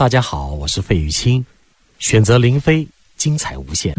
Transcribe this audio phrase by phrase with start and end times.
[0.00, 1.44] 大家好，我是费玉清，
[1.98, 3.94] 选择林飞，精彩无限。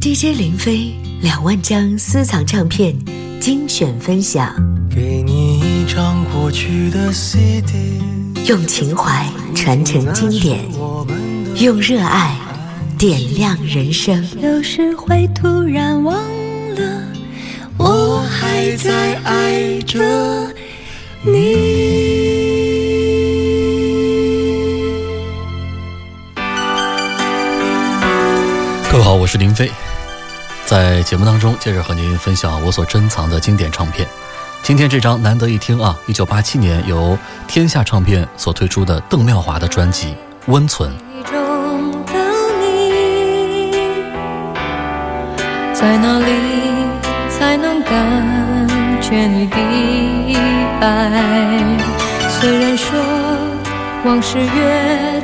[0.00, 2.92] DJ 林飞两万张私藏唱片
[3.38, 4.52] 精选分享，
[4.90, 8.00] 给你一张过去的 CD，
[8.48, 10.58] 用情怀传承经典，
[11.62, 12.36] 用热爱
[12.98, 14.28] 点亮人生。
[14.42, 16.16] 有时会突然忘
[16.74, 17.04] 了，
[17.78, 20.52] 我还在爱着
[21.22, 21.97] 你。
[29.28, 29.70] 是林飞，
[30.64, 34.08] 在节目当中接着和您分享我所珍藏的经典唱片。
[34.62, 40.12] 今天这张难得一听啊，一九八七年由天下唱片所推出的邓妙华的专辑
[40.46, 40.90] 《温存》。
[45.74, 46.32] 在哪里
[47.28, 48.66] 才能感
[49.02, 49.56] 觉你的
[50.80, 51.62] 爱？
[52.30, 52.98] 虽然说
[54.04, 55.17] 往事越走越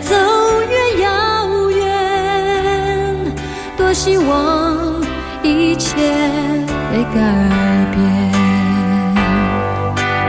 [3.95, 4.77] 希望
[5.45, 5.95] 一切
[6.91, 7.21] 被改
[7.95, 8.03] 变。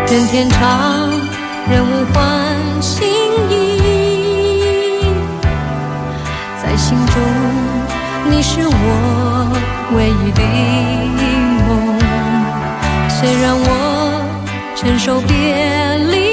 [0.08, 1.10] 任天长
[1.68, 2.22] 人物换
[2.80, 3.08] 新
[3.50, 3.54] 衣，
[6.62, 7.16] 在心中
[8.30, 8.78] 你是我
[9.96, 10.42] 唯一的
[11.66, 11.68] 梦。
[13.10, 13.68] 虽然我
[14.76, 15.28] 承受别
[16.12, 16.25] 离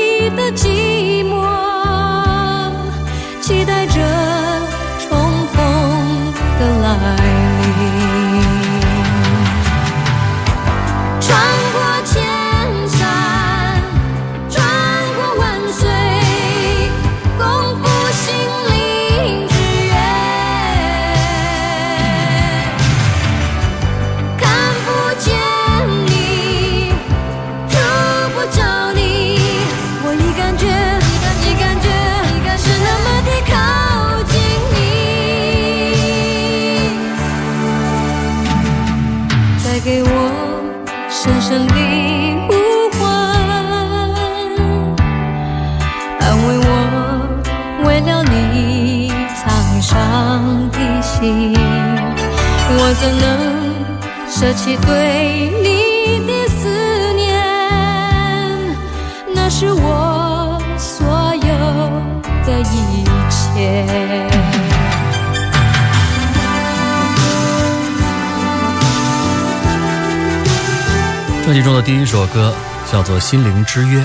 [73.13, 74.01] 做《心灵之约》，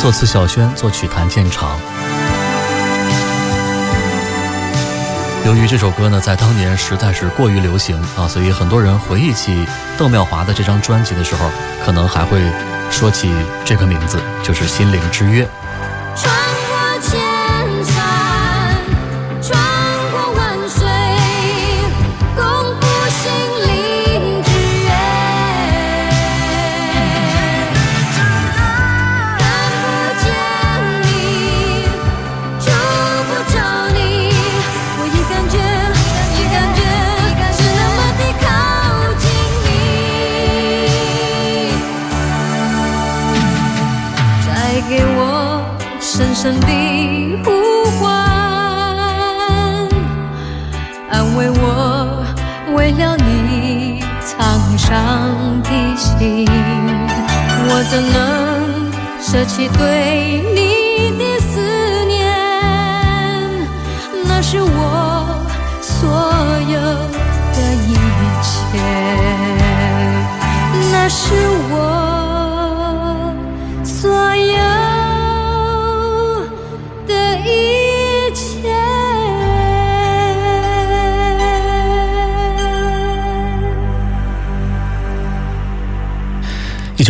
[0.00, 1.76] 作词小轩，作曲谭健常。
[5.44, 9.66] 由于这首歌呢，在当年实在是过于流行啊，所以很多人回忆起
[9.98, 11.50] 邓妙华的这张专辑的时候，
[11.84, 12.40] 可能还会
[12.88, 13.28] 说起
[13.64, 15.44] 这个名字，就是《心灵之约》。
[46.58, 46.66] 的
[47.44, 47.50] 呼
[47.98, 48.10] 唤，
[51.10, 52.24] 安慰我
[52.74, 54.32] 为了你沧
[54.78, 54.88] 桑
[55.62, 56.48] 的心，
[57.68, 58.18] 我怎能
[59.20, 60.79] 舍弃对你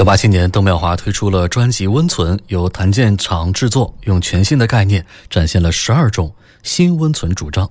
[0.00, 7.69] 九八七年，邓妙华推出了专辑《温存》，由谭健常制作，用全新的概念展现了十二种新温存主张。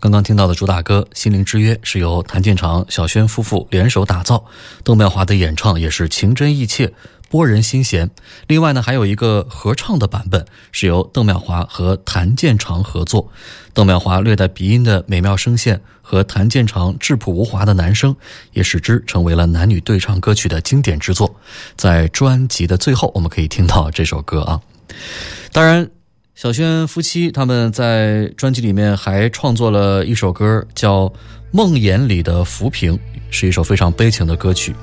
[0.00, 4.44] 刚刚听到的主打歌《心灵之约》是由谭健常、小轩夫妇联手打造，
[4.82, 6.92] 邓妙华的演唱也是情真意切。
[7.28, 8.10] 拨人心弦。
[8.46, 13.30] 另外呢，还有一个合唱的版本，是由邓妙华和谭健常合作。
[13.72, 18.16] 邓妙华略带鼻音的美妙声线和谭健常质朴无华的男声，
[18.52, 21.36] 也使之成为了男女对唱歌曲的经典之作。
[21.76, 24.60] 在专辑的最后，我们可以听到这首歌啊。
[25.52, 25.88] 当然，
[26.34, 31.06] 小轩夫妻他们在专辑里面还创作了一首歌，叫
[31.52, 32.96] 《梦魇里的浮萍》，
[33.30, 34.74] 是一首非常悲情的歌曲。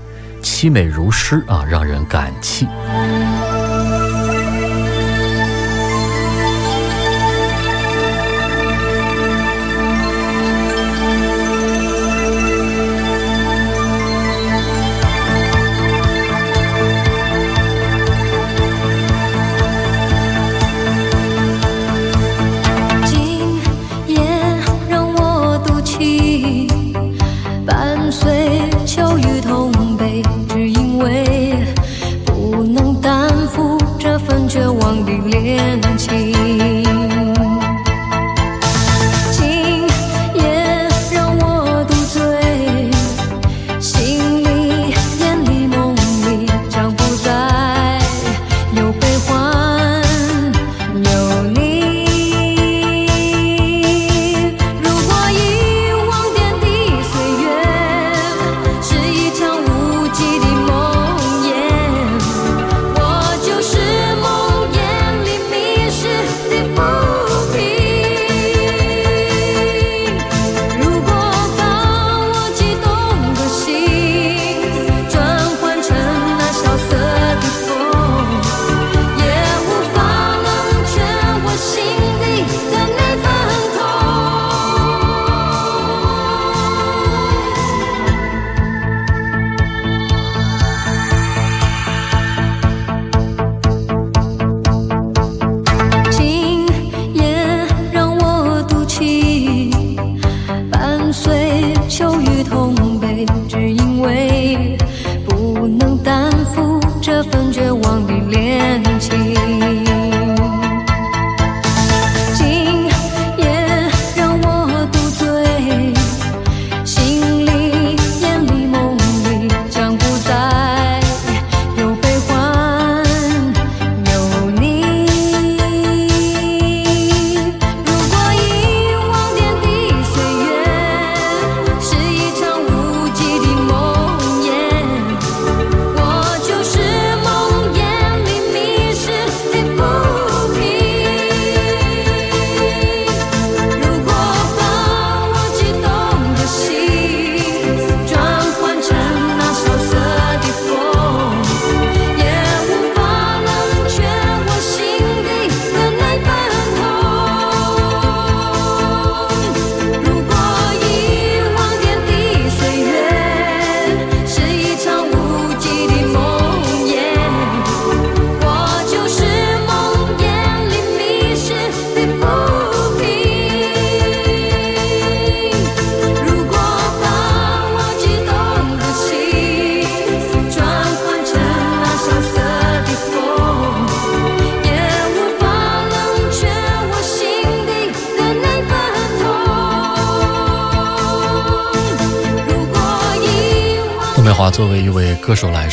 [0.46, 2.68] 凄美如诗啊，让人感泣。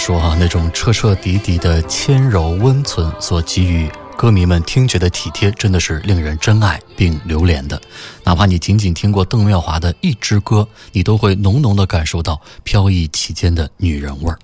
[0.04, 7.80] 说，哈，那种彻彻底底的谦柔温存所给予歌迷们听觉的体贴，真的是令人珍爱并留恋的。
[8.24, 14.36] 哪怕你仅仅听过邓妙华的一支歌，你都会浓浓的感受到飘逸其间的女人味儿，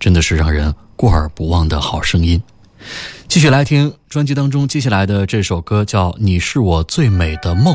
[0.00, 2.42] 真的是让人过耳不忘的好声音。
[3.28, 7.72] 继续来听专辑当中接下来的这首歌，叫《你是我最美的梦》。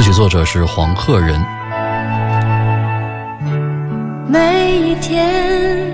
[0.00, 1.38] 词曲作者是黄鹤人。
[4.26, 5.92] 每一天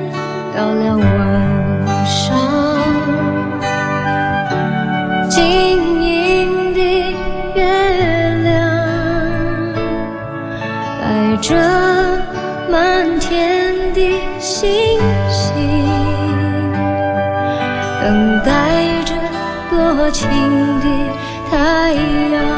[0.56, 2.38] 到了晚上，
[5.28, 5.42] 晶
[6.04, 6.80] 莹的
[7.56, 7.64] 月
[8.44, 8.54] 亮
[11.02, 11.56] 带着
[12.70, 14.00] 满天的
[14.38, 14.70] 星
[15.28, 15.52] 星，
[18.00, 19.16] 等待着
[19.68, 20.28] 多情
[20.78, 20.86] 的
[21.50, 22.55] 太阳。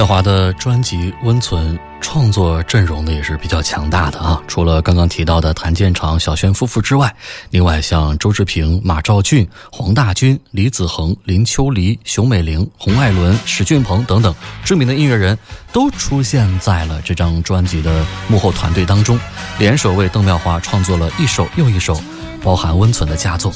[0.00, 7.14] 妙华的专辑《温存》创作阵容呢也是比较强大的啊，除了刚刚提到的谭健常、小轩夫妇之外，
[7.50, 15.38] 另外像周志平、马兆骏、黄大军、李子恒、林秋离、熊美玲、洪艾伦、史俊鹏等等知名的音乐人
[15.70, 19.20] 都出现在了这张专辑的幕后团队当中，
[19.58, 22.00] 联手为邓妙华创作了一首又一首
[22.42, 23.52] 包含温存的佳作。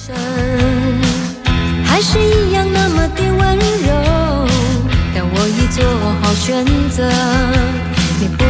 [1.86, 2.70] 还是一样
[6.34, 7.08] 选择，
[8.20, 8.44] 你不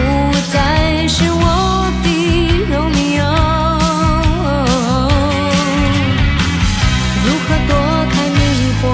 [0.52, 2.06] 再是我的
[2.70, 3.22] 罗密欧。
[7.24, 7.72] 如何躲
[8.10, 8.38] 开迷
[8.80, 8.84] 惑？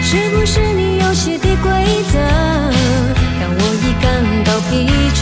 [0.00, 1.66] 是不是你游戏的规
[2.12, 2.20] 则？
[3.40, 4.04] 让我已感
[4.44, 4.70] 到疲
[5.14, 5.20] 倦，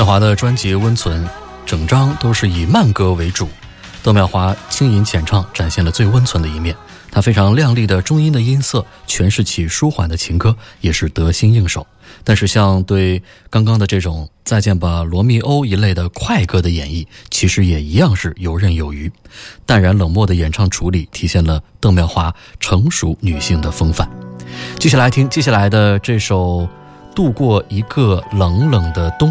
[0.00, 1.22] 邓妙华的专辑《温存》，
[1.66, 3.46] 整张都是以慢歌为主。
[4.02, 6.74] 邓妙华轻吟浅唱，展现了最温存的一面。
[7.10, 11.86] 她非常亮丽的中音的音色，诠释起舒缓的情歌，也是得心应手。
[12.24, 19.12] 但是，像对刚刚的这种《再见吧，罗密欧》一类的快歌的演绎，其实也一样是游刃有余。
[19.66, 24.08] 淡然冷漠的演唱处理，体现了邓妙华成熟女性的风范。
[24.78, 26.60] 接下来听接下来的这首
[27.14, 29.28] 《度过一个冷冷的冬》。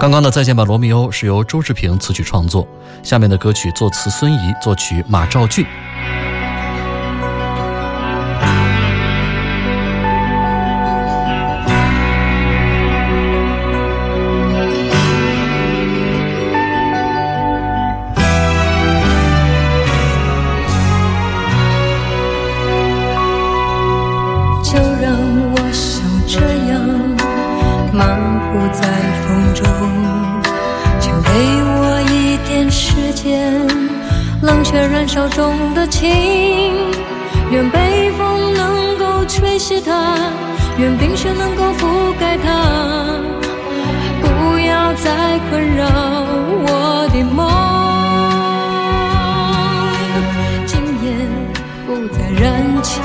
[0.00, 2.66] 刚刚的《再见吧，罗密欧》是由周志平词曲创作，
[3.02, 5.66] 下面的歌曲作词孙怡，作曲马兆骏。
[24.62, 25.12] 就让
[25.52, 26.38] 我就这
[26.70, 26.80] 样
[27.92, 28.16] 漫
[28.52, 29.07] 步在
[34.42, 35.08] 冷却燃。
[35.08, 36.06] 烧中的情，
[37.50, 40.18] 愿北风能够吹熄它，
[40.76, 42.46] 愿冰雪能够覆盖它，
[44.20, 45.86] 不要再困扰
[46.66, 47.48] 我的梦。
[50.66, 51.06] 今夜
[51.86, 53.00] 不再燃起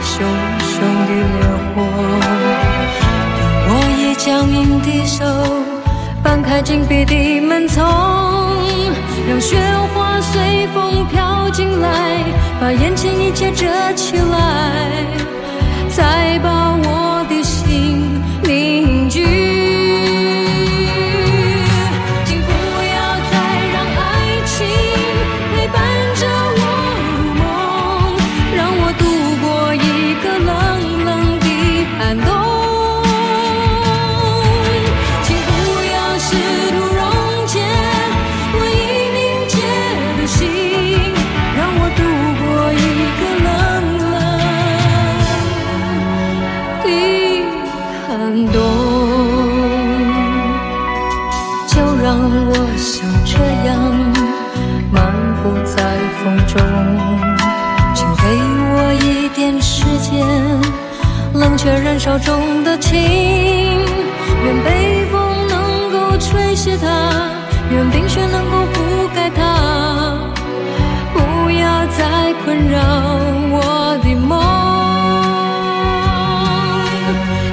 [0.00, 0.26] 熊
[0.58, 1.38] 熊的烈
[1.74, 1.76] 火，
[3.66, 5.22] 让我以僵硬的手
[6.22, 8.37] 搬开紧闭的门丛。
[9.28, 9.58] 让雪
[9.94, 12.24] 花随风飘进来，
[12.58, 15.04] 把眼前一切遮起来，
[15.90, 17.07] 再把我
[59.38, 60.26] 点时间，
[61.32, 66.86] 冷却燃烧中的情，愿北风能够吹熄它，
[67.70, 68.74] 愿冰雪能够覆
[69.14, 70.18] 盖它，
[71.14, 72.80] 不要再困扰
[73.52, 74.42] 我的梦。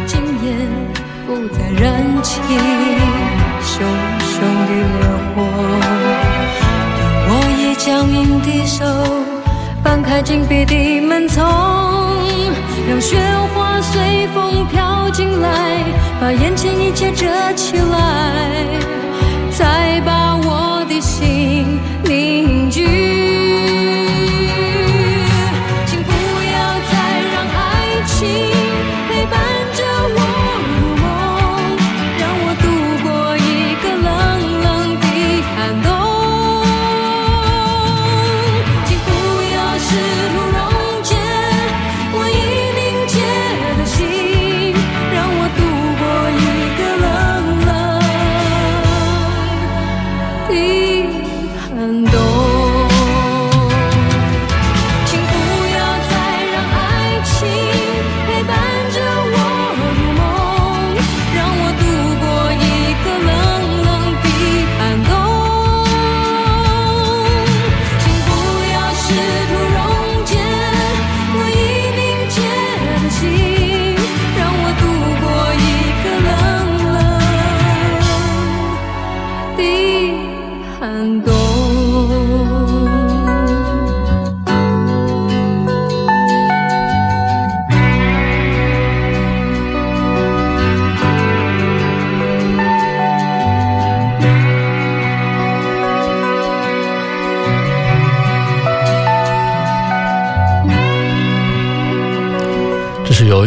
[0.07, 0.45] 今夜
[1.27, 1.83] 不再燃
[2.23, 2.41] 起
[3.61, 3.85] 熊
[4.25, 4.33] 熊
[4.65, 4.83] 的烈
[5.35, 5.35] 火，
[7.29, 8.83] 我已僵硬的手
[10.07, 11.43] 开紧闭的门丛。
[12.87, 13.17] 让雪
[13.53, 15.83] 花随风飘进来，
[16.21, 18.65] 把眼前一切遮起来，
[19.51, 23.24] 再把我的心凝聚。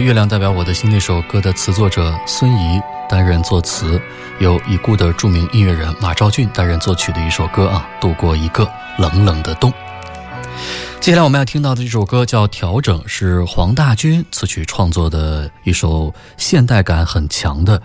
[0.08, 4.00] 月亮代表我的心那首歌的词作者孙怡担任作词，
[4.40, 8.66] 由已故的著名音乐人马兆俊担任作曲的一首歌啊，度过一个
[8.96, 9.70] 冷冷的冬。
[10.98, 17.82] 接下来我们要听到的这首歌叫《调整》，是黄大军词曲创作的一首现代感很强的，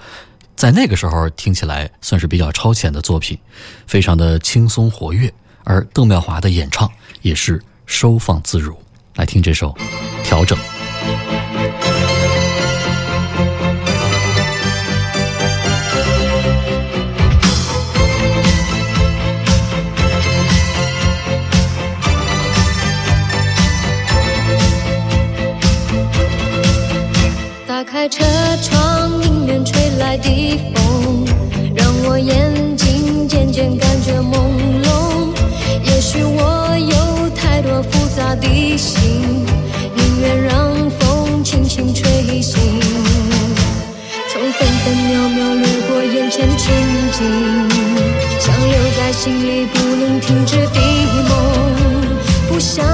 [0.56, 3.38] 在那个时候听起来算是比较超前的作品，
[3.86, 5.30] 非常的轻松活跃，
[5.66, 6.90] 而邓妙华的演唱
[7.22, 8.82] 也是收放自如。
[9.16, 9.72] 来听这首
[10.24, 10.58] 《调整》。
[36.14, 39.44] 许我有太多复杂的心，
[39.96, 42.62] 宁愿让风轻轻吹醒。
[44.32, 46.72] 从分分秒秒掠过眼前情
[47.14, 47.20] 景，
[48.40, 50.80] 像留在心里不能停止的
[51.30, 51.34] 梦，
[52.48, 52.86] 不想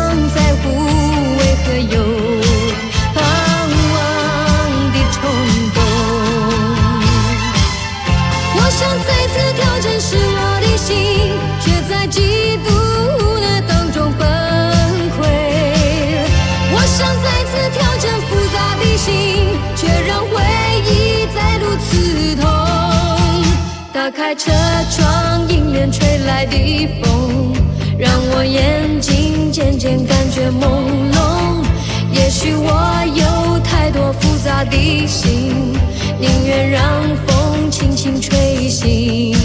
[24.11, 24.51] 开车
[24.91, 27.53] 窗，迎面吹来的风，
[27.97, 31.63] 让我眼睛渐渐感觉朦胧。
[32.11, 32.71] 也许我
[33.13, 35.73] 有太多复杂的心，
[36.19, 36.81] 宁愿让
[37.27, 39.35] 风轻轻吹醒。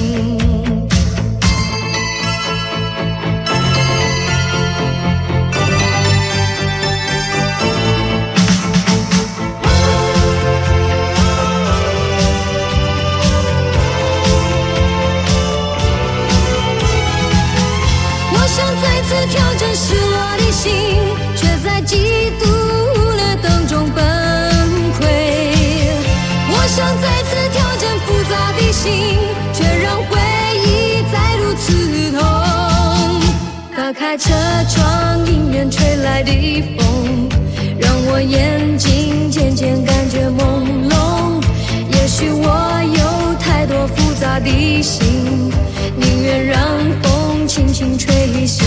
[44.44, 45.50] 的心，
[45.96, 48.64] 宁愿让风轻轻吹醒。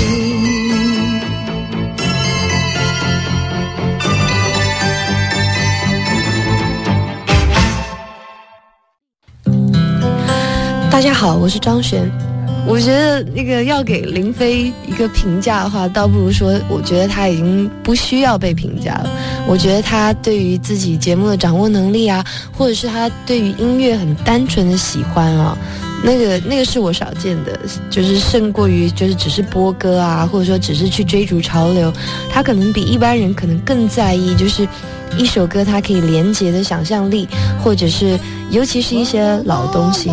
[10.90, 12.12] 大家好，我是张璇。
[12.66, 19.12] 我觉得那个要给林飞一一个评价的话，倒不如说，我觉得他已经不需要被评价了。
[19.46, 25.56] 我觉得他对于自己节目的掌握能力啊，或者是他对于音乐很单纯的喜欢啊，
[26.04, 27.60] 那个那个是我少见的，
[27.92, 31.94] 就是胜过于就是只是播歌啊，或者说只是去追逐潮流。
[32.32, 34.68] 他可能比一般人可能更在意，就是
[35.16, 37.30] 一首歌它可以连接的想象力，
[37.64, 40.10] 或者是尤其是一些老东西。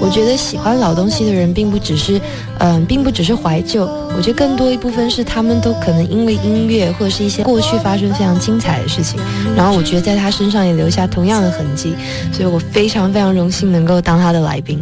[0.00, 2.20] 我觉得喜欢老东西的人，并不只是，
[2.58, 3.84] 嗯，并不只是怀旧。
[4.16, 9.20] 我觉得更多一部分是他们都可能因为音乐或者是一些过去发生非常精彩的事情，
[9.56, 11.94] 然后我觉得在他身上也留下同样的痕迹，
[12.32, 14.80] 所以我非常非常荣幸能够当他的来宾。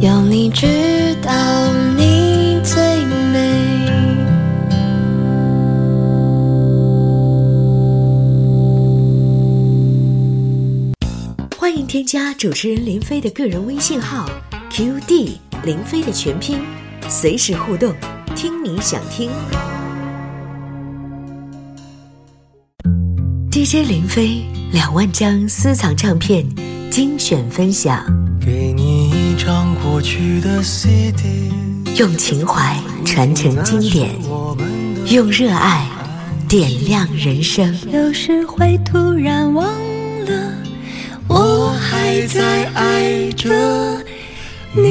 [0.00, 0.66] 要你知
[1.22, 1.32] 道
[11.72, 14.28] 欢迎添加主持人林飞的个人微信号
[14.70, 16.58] QD 林飞的全拼，
[17.08, 17.94] 随时互动，
[18.36, 19.30] 听你想听。
[23.50, 26.46] DJ 林飞两万张私藏唱片
[26.90, 28.04] 精选分享，
[28.38, 31.50] 给你一张过去的 CD，
[31.96, 34.10] 用情怀传承经典，
[35.06, 35.88] 用热爱
[36.46, 37.74] 点亮人生。
[37.90, 39.66] 有时会突然忘
[40.26, 40.61] 了。
[41.32, 43.48] 我还在爱着
[44.72, 44.82] 你。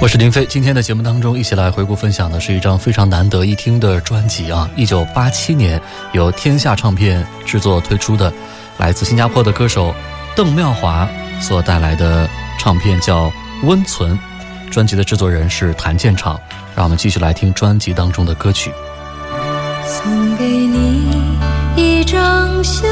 [0.00, 4.70] 我是林飞，今天的节目当中，一起来回顾分享的是一张非常难得一听的专辑啊！
[4.76, 5.80] 一九八七年
[6.12, 8.32] 由天下唱片制作推出的，
[8.78, 9.92] 来自新加坡的歌手
[10.36, 11.08] 邓妙华
[11.40, 13.26] 所带来的唱片叫
[13.64, 14.16] 《温存》，
[14.70, 16.40] 专辑的制作人是谭健场。
[16.76, 18.72] 让我们继续来听专辑当中的歌曲。
[19.88, 21.10] 送给你
[21.74, 22.86] 一张相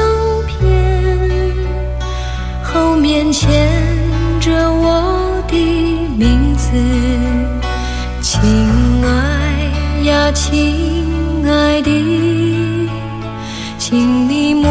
[0.47, 1.53] 片，
[2.63, 3.69] 后面签
[4.41, 5.55] 着我的
[6.17, 6.71] 名字，
[8.19, 8.41] 亲
[9.05, 12.89] 爱呀，亲爱的，
[13.77, 14.67] 请你莫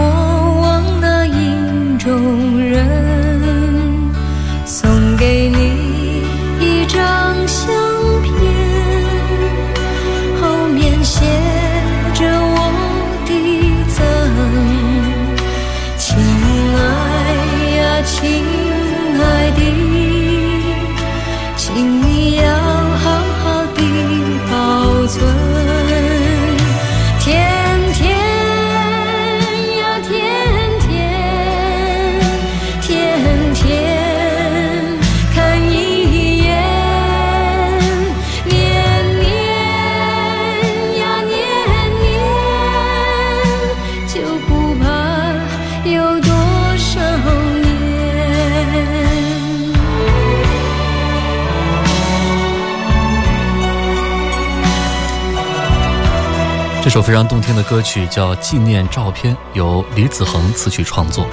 [56.96, 61.26] 首非常动听的歌曲叫《纪念照片》，由李子恒词曲创作。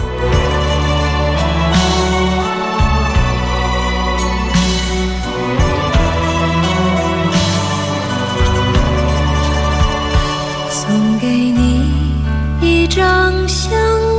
[10.69, 12.11] 送给你
[12.59, 13.71] 一张相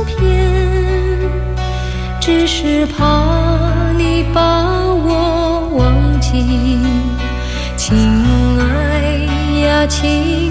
[0.07, 0.51] 片，
[2.19, 4.41] 只是怕你把
[4.83, 6.79] 我忘记，
[7.77, 7.95] 亲
[8.59, 10.44] 爱呀，亲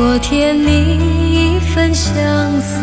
[0.00, 0.96] 多甜蜜
[1.30, 2.80] 一份相思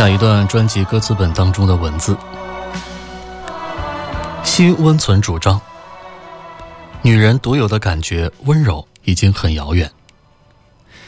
[0.00, 2.16] 享一段专辑歌词本当中的文字：
[4.42, 5.60] 新温存主张，
[7.02, 9.92] 女人独有的感觉温柔已经很遥远，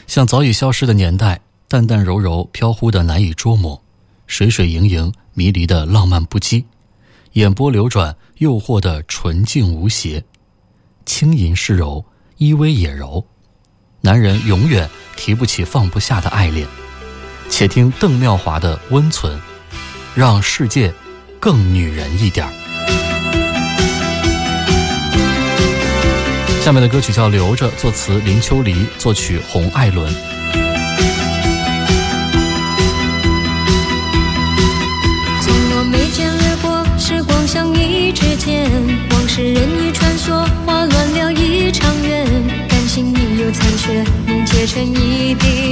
[0.05, 3.81] 像早已消失的年代，淡淡柔柔飘忽的难以捉摸，
[4.27, 6.63] 水水盈盈迷离的浪漫不羁，
[7.31, 10.23] 眼波流转诱惑的纯净无邪，
[11.03, 12.05] 轻吟是柔，
[12.37, 13.25] 依偎也柔，
[14.01, 16.67] 男人永远提不起放不下的爱恋。
[17.55, 19.31] 且听邓妙华的《温存》，
[20.15, 20.91] 让世界
[21.39, 22.51] 更女人一点儿。
[26.65, 30.11] 下面的歌曲叫《留着》，作词林秋离，作曲洪爱伦。
[35.39, 38.67] 从我眉间掠过，时光像一支箭，
[39.11, 42.25] 往事任意穿梭，划乱了一场缘。
[42.67, 45.62] 感情已有残缺，凝结成一滴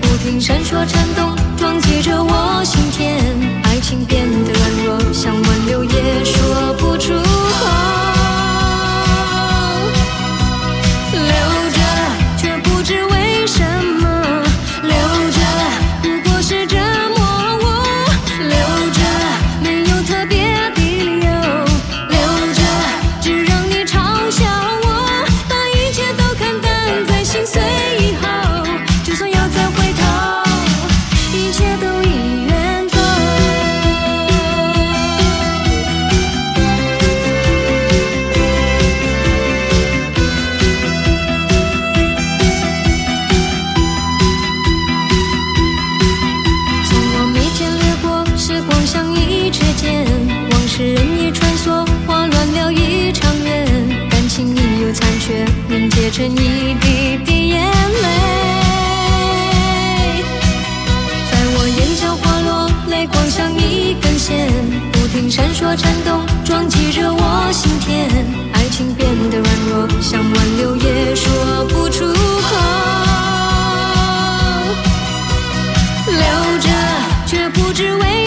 [0.00, 3.18] 不停闪烁颤动，撞击着我心田。
[3.64, 4.93] 爱情变得软弱，
[56.30, 57.60] 一滴滴眼
[58.02, 58.06] 泪。
[61.30, 64.48] 在我眼角滑落，泪光像一根线，
[64.92, 68.08] 不停闪烁颤动，撞击着我心田。
[68.52, 72.56] 爱情变得软弱，想挽留也说不出口。
[76.06, 76.68] 留着，
[77.26, 78.23] 却不知为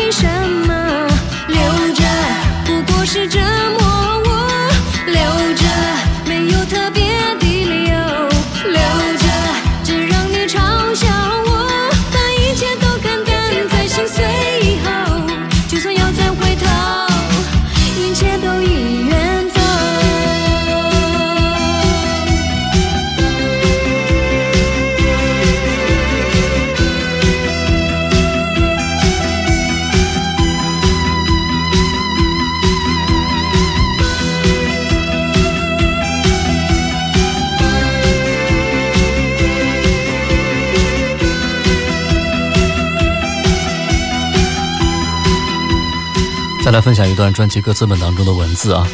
[46.68, 48.86] 再来分享一段专辑歌词本当中的文字啊。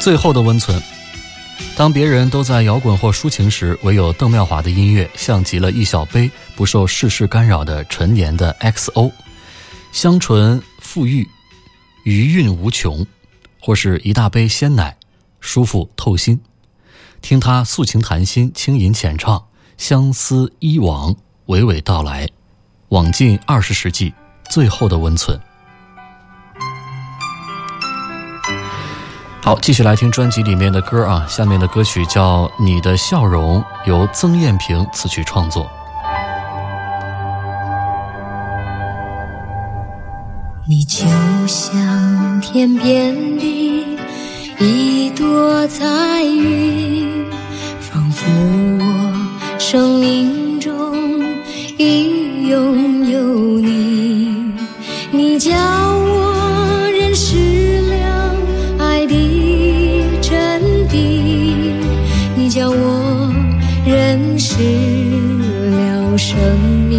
[0.00, 0.80] 最后的温存，
[1.76, 9.10] 当别人都在摇滚或抒情时，唯有邓妙华的音乐像极了一小杯不受世事干扰的陈年的 XO，
[9.90, 11.28] 香醇馥郁，
[12.04, 13.04] 余韵无穷，
[13.60, 14.96] 或是一大杯鲜奶，
[15.40, 16.40] 舒服透心。
[17.20, 19.44] 听他诉情谈心，轻吟浅唱，
[19.76, 21.12] 相思依往，
[21.46, 22.28] 娓娓道来，
[22.90, 24.14] 往尽二十世纪
[24.48, 25.36] 最后的温存。
[29.42, 31.24] 好，继续来听专辑里面的歌啊。
[31.26, 35.68] 下面的歌曲叫《你的笑容》，由曾艳萍词曲创作。
[40.68, 41.06] 你就
[41.46, 43.86] 像天边的
[44.58, 47.26] 一朵彩云，
[47.80, 48.26] 仿佛
[48.78, 50.94] 我生命中
[51.78, 54.52] 已拥有你。
[55.10, 55.50] 你叫
[66.30, 66.89] 生。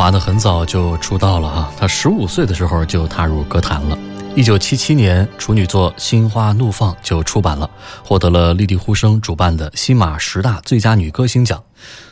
[0.00, 3.98] 华呢很早就出道了哈，她十五岁的时候就踏入歌坛了。
[4.34, 7.68] 一九七七年处女作《心花怒放》就出版了，
[8.02, 11.62] 获得了丽丽呼声主办的新马十大最佳女歌星奖。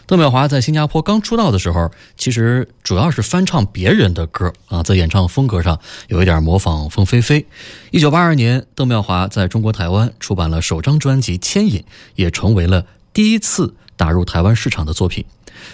[0.05, 7.47] 邓妙华在新加坡刚出道的时候，其实主要是翻唱别人的歌啊，在演唱风格上有一点模仿凤飞飞。
[7.91, 11.81] 一九八二年，邓妙华在中国台湾出版了首张专辑《牵引》，
[12.17, 12.85] 也成为了
[13.15, 15.25] 第一次打入台湾市场的作品。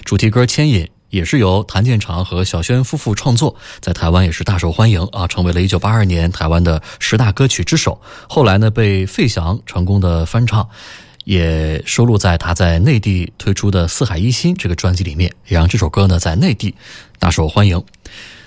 [0.05, 0.85] 主题歌《牵引》
[1.15, 8.01] 也是由谭健常和小轩夫妇创作，在台湾也是大受欢迎啊，成为了一九八二年台湾的十大歌曲之首。
[8.29, 10.69] 后来呢，被费翔成功的翻唱，
[11.23, 16.75] 也收录在他在内地推出的《四海一心》这个专辑里面，也让这首歌呢在内地
[17.21, 17.81] 大受欢迎。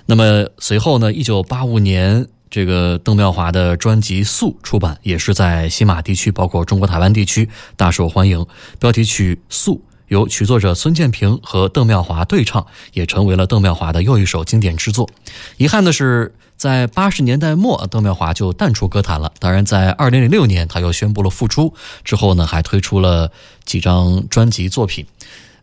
[0.06, 7.48] 那么随后呢，一九八五年这个邓妙华的专辑《素》出版，也是在西马地区，包括中国台湾地区
[7.78, 8.46] 大受欢迎。
[8.78, 9.76] 标题曲《素》
[10.08, 15.10] 由曲作者孙建平和邓妙华对唱，也成为了邓妙华的又一首经典之作。
[15.58, 19.32] 遗憾的是，在八十年代末，邓妙华就淡出歌坛了。
[19.40, 23.32] 当然，在二零零六年，他又宣布了复出，之后呢，还推出了
[23.66, 25.06] 几张专辑作品。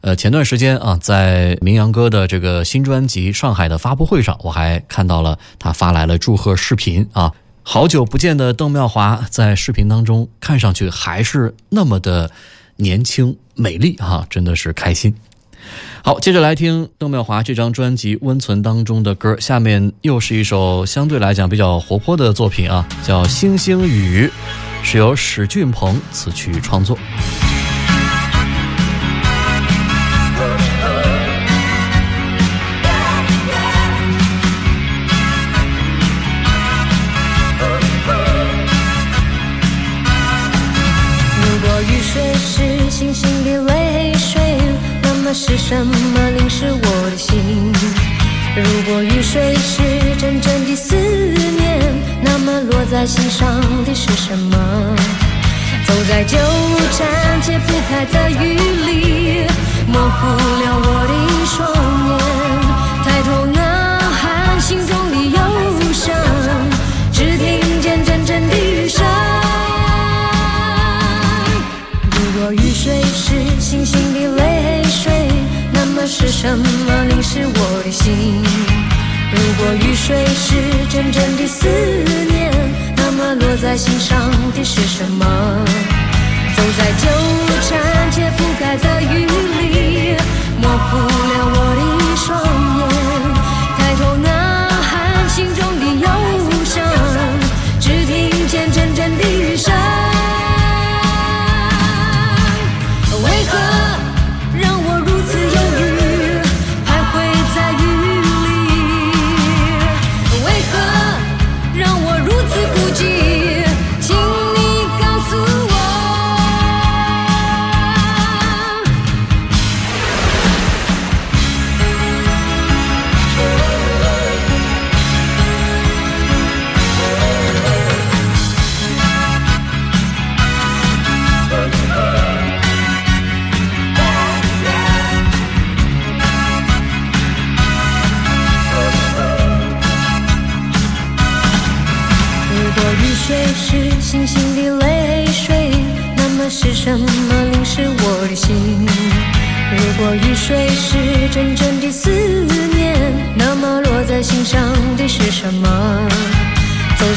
[0.03, 7.33] 呃，前段时间啊，在明阳哥的这个新专辑上海的发布会上，我还看到了他发来了祝贺视频啊。
[7.63, 12.31] 好久不见的邓妙华在视频当中看上去还是那么的
[12.77, 15.15] 年轻美丽哈，真的是开心。
[16.03, 24.27] 好，接着来听邓妙华这张专辑《温存》当中的歌，下面又是一首相对来讲比较活泼的作品啊，叫《星星雨》，
[24.83, 26.99] 是由史俊鹏词曲创作。
[45.67, 47.73] 什么淋湿我的心？
[48.55, 49.81] 如果雨水是
[50.19, 51.81] 真正的思念，
[52.23, 53.49] 那么落在心上
[53.87, 54.59] 的是什么？
[55.87, 56.37] 走在纠
[56.93, 59.47] 缠解不开的雨里，
[59.87, 61.15] 模糊了我的
[61.47, 61.74] 双
[76.45, 78.43] 什么淋湿我的心？
[79.33, 80.55] 如果雨水是
[80.91, 82.53] 真正的思念，
[82.95, 85.25] 那么落在心上的是什么？
[86.55, 87.09] 走在纠
[87.67, 90.15] 缠解不开的雨里，
[90.61, 91.94] 模糊了我的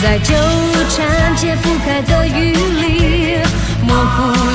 [0.07, 0.33] 在纠
[0.89, 3.37] 缠解不开的雨里，
[3.85, 4.46] 模糊。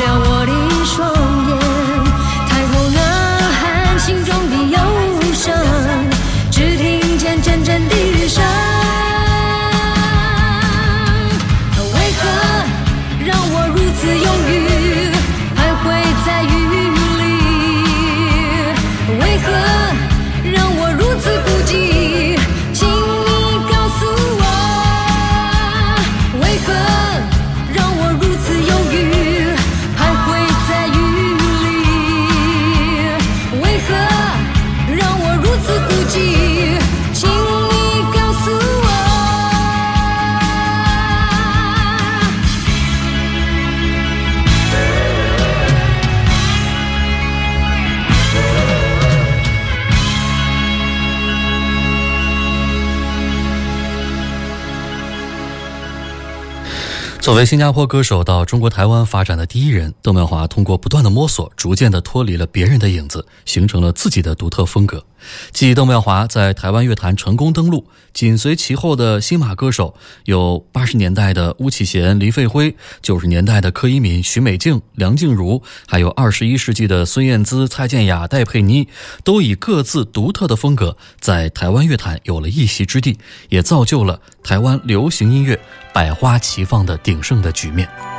[57.23, 65.05] 作为新加坡歌手到中国台湾发展的第一人，邓妙华通过不断的摸索，逐渐的脱离了别人的影子，形成了自己的独特风格。
[65.53, 69.95] 继邓妙华在台湾乐坛成功登陆，紧随其后的新马歌手
[70.25, 78.89] 有八十年代的巫启贤、黎费辉，九十年代的柯以敏、许美静、梁静茹，还有二十一世纪的孙燕姿、蔡健雅、戴佩妮，
[79.25, 83.19] 都以各自独特的风格在台湾乐坛有了一席之地，
[83.49, 85.59] 也造就了台湾流行音乐
[85.93, 88.12] 百花齐放的鼎盛的局面。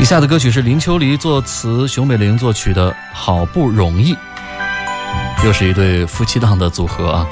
[0.00, 4.14] 以下的歌曲是林秋离作词，熊美玲作曲的《好不容易》，
[5.44, 7.26] 又是一对夫妻档的组合啊。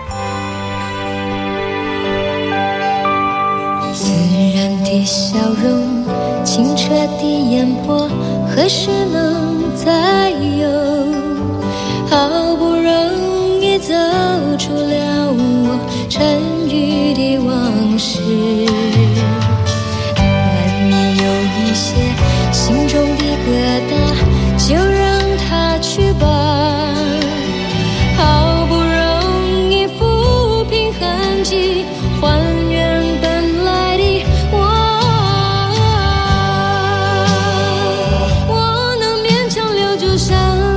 [3.95, 4.13] 自
[4.55, 6.05] 然的笑容，
[6.45, 8.07] 清澈的眼波，
[8.55, 10.69] 何时能再有？
[12.11, 13.95] 好不容易走
[14.59, 15.39] 出了我。
[23.49, 23.51] 疙
[23.89, 23.93] 瘩
[24.59, 26.27] 就让它去吧，
[28.17, 31.87] 好不容易抚平痕迹，
[32.21, 32.39] 还
[32.71, 34.57] 原本来的我。
[38.49, 40.68] 我能勉强留住伤。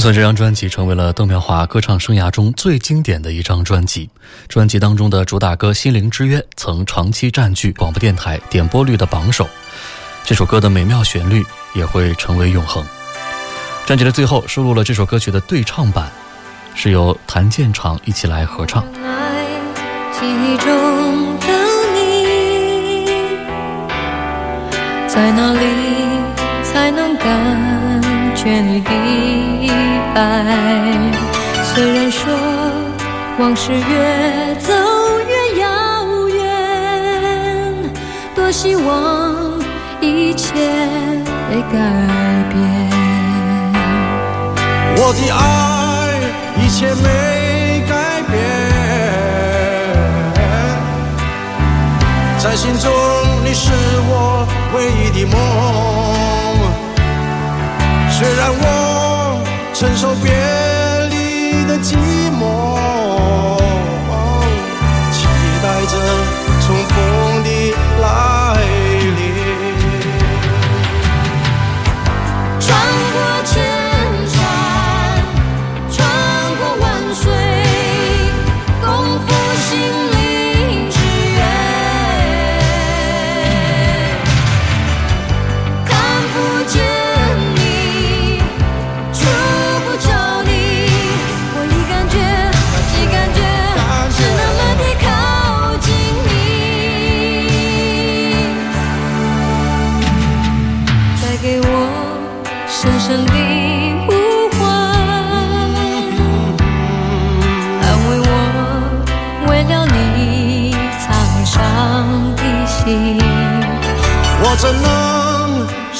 [0.00, 4.08] 存这张专辑成为了邓妙华歌唱生涯中最经典的一张专辑。
[4.48, 9.48] 专辑当中的主打歌《心灵之约》曾长期占据广播电台点播率的榜首。
[10.24, 11.44] 这首歌的美妙旋律
[11.74, 12.84] 也会成为永恒。
[13.84, 16.08] 专辑的最后收录了这首歌曲的对唱版，
[16.74, 18.84] 是由谭健常一起来合唱。
[20.12, 21.46] 记忆中的
[21.94, 23.06] 你，
[25.08, 25.60] 在哪里
[26.62, 27.69] 才能感
[28.42, 28.90] 觉你的？
[30.14, 30.18] 爱，
[31.62, 32.22] 虽然说
[33.38, 34.72] 往事越走
[35.28, 35.68] 越遥
[36.30, 36.40] 远，
[38.34, 39.60] 多希望
[40.00, 41.76] 一切会改
[42.48, 42.58] 变。
[44.96, 45.38] 我的爱，
[46.62, 47.92] 一切没改
[48.30, 48.34] 变，
[52.38, 52.90] 在心中
[53.44, 53.70] 你是
[54.08, 55.36] 我唯一的梦，
[58.20, 59.40] 却让我。
[59.72, 60.30] 承受别
[61.08, 61.96] 离的寂
[62.38, 62.42] 寞，
[65.10, 65.24] 期
[65.62, 65.96] 待着
[66.60, 66.94] 重逢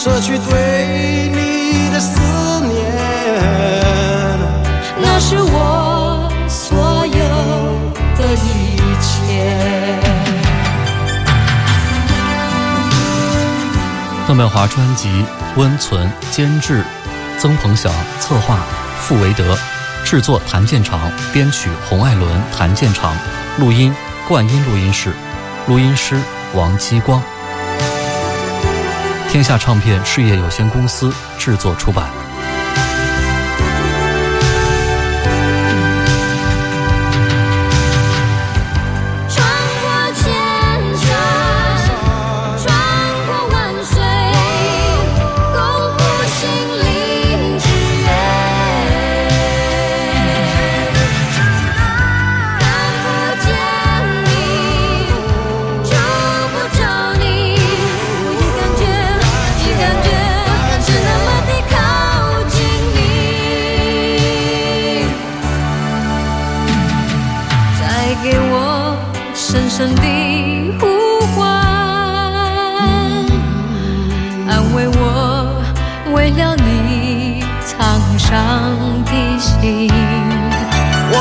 [0.02, 2.18] 舍去对你的思
[2.62, 2.72] 念？
[4.98, 7.12] 那是我所有
[8.16, 9.44] 的一切。
[14.26, 15.08] 邓妙华专辑
[15.56, 16.82] 《温存》监制
[17.38, 18.56] 曾鹏翔，策划
[19.00, 19.54] 傅维德，
[20.02, 20.98] 制作谭健常，
[21.30, 23.14] 编曲洪爱伦、谭健常，
[23.58, 23.94] 录音
[24.26, 25.12] 冠音录音室，
[25.66, 26.18] 录音师
[26.54, 27.22] 王基光。
[29.30, 31.08] 天下唱片事业有限公司
[31.38, 32.19] 制作出版。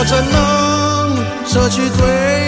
[0.09, 2.38] 怎能舍去最